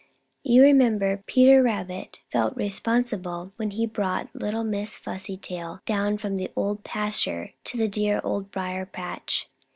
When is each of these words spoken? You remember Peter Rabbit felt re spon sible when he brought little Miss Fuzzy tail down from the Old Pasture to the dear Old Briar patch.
You 0.41 0.63
remember 0.63 1.21
Peter 1.27 1.61
Rabbit 1.61 2.21
felt 2.31 2.55
re 2.57 2.69
spon 2.69 3.03
sible 3.03 3.51
when 3.57 3.69
he 3.69 3.85
brought 3.85 4.33
little 4.35 4.63
Miss 4.63 4.97
Fuzzy 4.97 5.37
tail 5.37 5.79
down 5.85 6.17
from 6.17 6.37
the 6.37 6.49
Old 6.55 6.83
Pasture 6.83 7.51
to 7.65 7.77
the 7.77 7.87
dear 7.87 8.19
Old 8.23 8.49
Briar 8.49 8.87
patch. 8.87 9.47